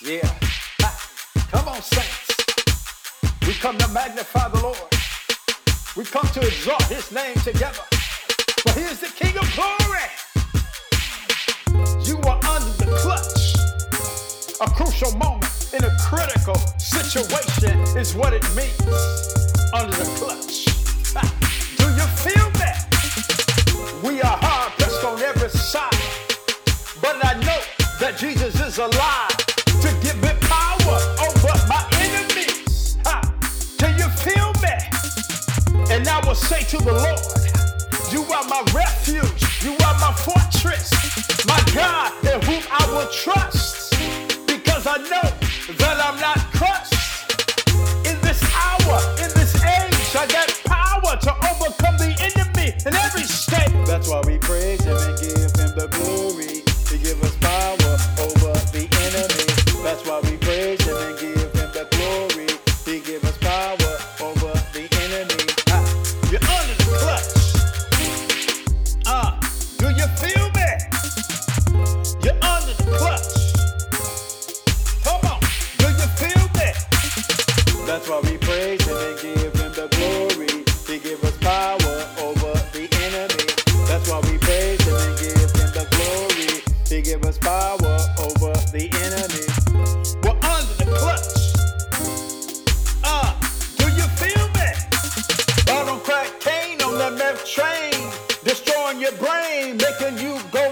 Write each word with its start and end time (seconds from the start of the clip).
Yeah. 0.00 0.32
Come 1.50 1.66
on, 1.66 1.82
saints. 1.82 2.28
We 3.48 3.54
come 3.54 3.76
to 3.78 3.88
magnify 3.88 4.48
the 4.48 4.62
Lord. 4.62 4.78
We 5.96 6.04
come 6.04 6.26
to 6.34 6.40
exalt 6.40 6.84
his 6.84 7.10
name 7.10 7.34
together. 7.38 7.82
For 8.62 8.78
he 8.78 8.86
is 8.86 9.00
the 9.00 9.08
King 9.08 9.36
of 9.36 9.52
glory. 9.56 10.06
You 12.04 12.16
are 12.28 12.38
under 12.46 12.84
the 12.84 12.96
clutch. 13.02 13.54
A 14.60 14.70
crucial 14.70 15.10
moment 15.18 15.74
in 15.74 15.82
a 15.82 15.96
critical 15.98 16.54
situation 16.78 17.80
is 17.98 18.14
what 18.14 18.32
it 18.32 18.44
means. 18.54 19.47
To 36.68 36.76
the 36.76 36.92
Lord, 36.92 38.12
You 38.12 38.20
are 38.30 38.44
my 38.44 38.62
refuge, 38.74 39.47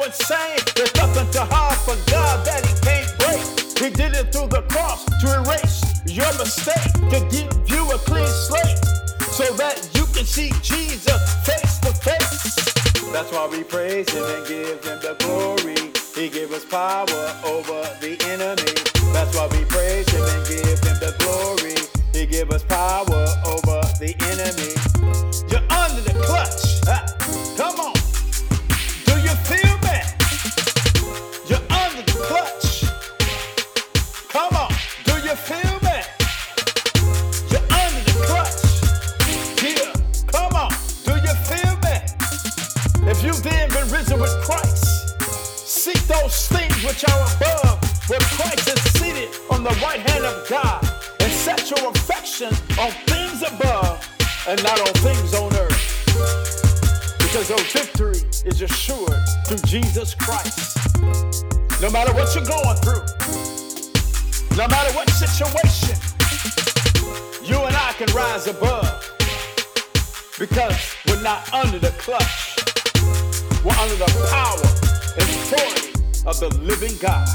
insane. 0.06 0.62
There's 0.76 0.94
nothing 0.94 1.26
too 1.32 1.46
hard 1.50 1.76
for 1.82 1.98
God 2.10 2.46
that 2.46 2.62
He 2.62 2.74
can't 2.86 3.10
break. 3.18 3.42
He 3.74 3.90
did 3.90 4.14
it 4.14 4.32
through 4.32 4.48
the 4.48 4.62
cross 4.70 5.04
to 5.04 5.26
erase 5.42 5.82
your 6.06 6.30
mistake, 6.38 6.92
to 7.10 7.18
give 7.28 7.50
you 7.66 7.82
a 7.90 7.98
clean 8.06 8.30
slate, 8.30 8.78
so 9.34 9.44
that 9.58 9.90
you 9.94 10.06
can 10.14 10.24
see 10.24 10.50
Jesus 10.62 11.18
face 11.44 11.78
to 11.82 11.92
face. 12.06 12.54
That's 13.12 13.32
why 13.32 13.48
we 13.50 13.64
praise 13.64 14.08
Him 14.10 14.24
and 14.24 14.46
give 14.46 14.84
Him 14.84 14.98
the 15.02 15.16
glory. 15.18 15.92
He 16.14 16.30
gave 16.30 16.52
us 16.52 16.64
power 16.64 17.24
over 17.44 17.82
the 18.00 18.16
enemy. 18.30 18.72
That's 19.12 19.34
why 19.34 19.48
we 19.50 19.64
praise 19.66 20.08
Him 20.08 20.22
and 20.22 20.46
give 20.46 20.78
Him 20.86 20.96
the 21.02 21.14
glory. 21.18 21.74
He 22.12 22.26
gave 22.26 22.50
us 22.50 22.62
power 22.64 23.26
over 23.44 23.80
the 23.98 24.14
enemy. 24.30 24.75
Which 46.86 47.02
are 47.08 47.26
above, 47.34 47.82
where 48.08 48.20
Christ 48.38 48.68
is 48.68 48.80
seated 48.94 49.28
on 49.50 49.64
the 49.64 49.74
right 49.82 49.98
hand 49.98 50.24
of 50.24 50.48
God, 50.48 50.86
and 51.18 51.32
set 51.32 51.68
your 51.68 51.90
affection 51.90 52.54
on 52.78 52.92
things 53.10 53.42
above 53.42 53.98
and 54.46 54.62
not 54.62 54.78
on 54.78 54.94
things 55.02 55.34
on 55.34 55.52
earth. 55.56 55.82
Because 57.18 57.48
your 57.50 57.58
victory 57.74 58.22
is 58.46 58.62
assured 58.62 59.18
through 59.46 59.58
Jesus 59.66 60.14
Christ. 60.14 60.78
No 61.82 61.90
matter 61.90 62.14
what 62.14 62.32
you're 62.36 62.46
going 62.46 62.76
through, 62.78 63.02
no 64.56 64.68
matter 64.68 64.92
what 64.94 65.10
situation, 65.10 65.98
you 67.42 67.58
and 67.64 67.74
I 67.74 67.94
can 67.98 68.14
rise 68.14 68.46
above. 68.46 69.02
Because 70.38 70.94
we're 71.08 71.22
not 71.22 71.52
under 71.52 71.80
the 71.80 71.90
clutch. 71.98 72.56
We're 73.64 73.74
under 73.74 73.96
the 73.96 74.28
power 74.30 74.62
and 75.16 75.28
authority 75.28 75.95
of 76.26 76.40
the 76.40 76.48
living 76.58 76.96
God. 76.98 77.26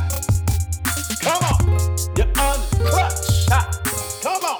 Come 1.21 1.41
on, 1.47 1.65
you're 2.17 2.27
under 2.37 2.67
the 2.75 2.89
clutch. 2.91 3.47
Come 4.21 4.43
on, 4.43 4.57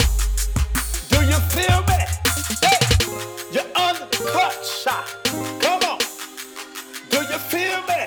do 1.09 1.19
you 1.28 1.40
feel 1.52 1.81
me? 1.84 2.00
Hey, 2.64 2.80
you're 3.52 3.68
under 3.75 4.08
the 4.08 4.24
clutch. 4.31 4.86
Come 5.59 5.81
on, 5.84 6.00
do 7.09 7.18
you 7.18 7.40
feel 7.52 7.81
me? 7.92 8.06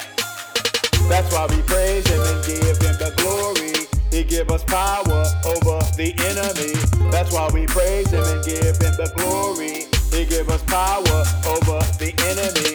That's 1.09 1.31
why 1.33 1.47
we 1.51 1.61
praise 1.63 2.07
him 2.09 2.21
and 2.21 2.45
give 2.47 2.79
him 2.81 2.97
the 2.97 3.13
glory. 3.19 3.87
He 4.11 4.25
give 4.25 4.51
us 4.51 4.65
power 4.65 5.25
over 5.45 5.79
the 5.97 6.15
enemy. 6.25 6.73
That's 7.11 7.33
why 7.33 7.51
we 7.53 7.67
praise 7.67 8.11
him 8.11 8.25
and 8.25 8.43
give 8.45 8.79
him 8.81 8.95
the 8.97 9.13
glory. 9.15 9.87
He 10.11 10.25
give 10.25 10.49
us 10.49 10.63
power 10.63 11.25
over 11.47 11.81
the 11.99 12.15
enemy. 12.25 12.73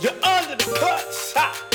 You're 0.00 0.14
under 0.22 0.54
the 0.54 0.70
clutch. 0.78 1.34
Ha. 1.34 1.67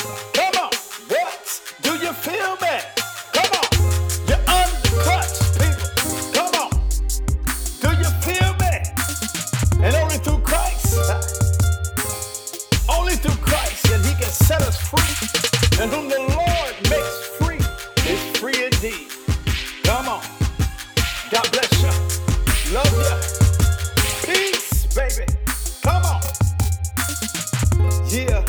Free. 14.98 15.82
And 15.82 15.92
whom 15.92 16.08
the 16.10 16.20
Lord 16.20 16.74
makes 16.90 17.28
free 17.40 17.62
is 18.10 18.38
free 18.38 18.66
indeed. 18.66 19.08
Come 19.84 20.08
on. 20.08 20.22
God 21.32 21.52
bless 21.52 21.72
you. 21.82 22.74
Love 22.74 22.94
you. 22.94 23.16
Peace, 24.26 24.86
baby. 24.96 25.26
Come 25.82 26.04
on. 26.06 26.22
Yeah. 28.10 28.44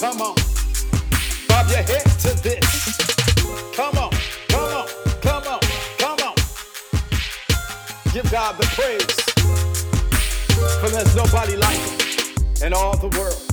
Come 0.00 0.20
on. 0.22 0.34
Bob 1.48 1.68
your 1.68 1.82
head 1.82 2.06
to 2.24 2.42
this. 2.42 2.96
Come 3.74 3.98
on. 3.98 4.12
Come 4.48 4.72
on. 4.74 4.88
Come 5.20 5.46
on. 5.46 5.60
Come 5.98 6.18
on. 6.28 6.34
Give 8.12 8.30
God 8.30 8.56
the 8.58 8.66
praise. 8.74 9.18
For 10.80 10.88
there's 10.88 11.14
nobody 11.14 11.56
like 11.56 11.78
him 11.78 12.66
in 12.66 12.72
all 12.72 12.96
the 12.96 13.08
world. 13.18 13.47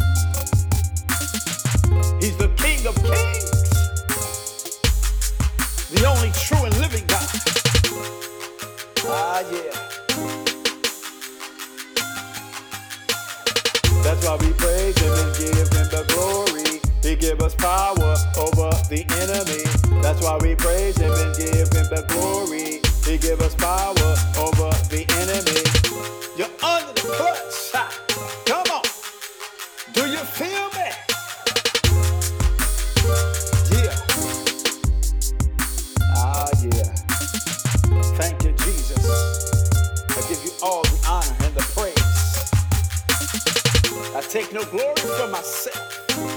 That's 14.16 14.28
why 14.28 14.48
we 14.48 14.54
praise 14.54 14.98
Him 14.98 15.12
and 15.12 15.36
give 15.36 15.68
Him 15.76 15.88
the 15.92 16.06
glory. 16.08 16.80
He 17.04 17.18
give 17.18 17.42
us 17.42 17.54
power 17.56 18.16
over 18.40 18.70
the 18.88 19.04
enemy. 19.20 20.02
That's 20.02 20.22
why 20.22 20.38
we 20.38 20.56
praise 20.56 20.98
Him 20.98 21.12
and 21.12 21.36
give 21.36 21.68
Him 21.74 21.86
the 21.92 22.06
glory. 22.08 22.80
He 23.04 23.18
give 23.18 23.42
us 23.42 23.54
power 23.56 23.92
over 24.40 24.72
the 24.88 25.06
enemy. 25.20 25.60
You're 26.38 26.48
under 26.64 26.94
the 26.94 27.02
clutch. 27.12 27.92
Come 28.46 28.64
on. 28.72 28.84
Do 29.94 30.10
you 30.10 30.20
feel 30.20 30.70
me? 30.70 30.75
take 44.36 44.52
no 44.52 44.66
glory 44.66 44.94
for 45.18 45.30
myself. 45.30 46.35